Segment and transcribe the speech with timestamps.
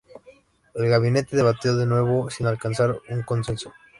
[0.73, 3.71] El gabinete debatió de nuevo sin alcanzar un consenso.